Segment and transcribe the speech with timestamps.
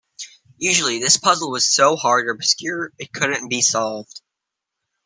[0.57, 4.21] Usually, this puzzle was so hard or obscure, it couldn't be solved.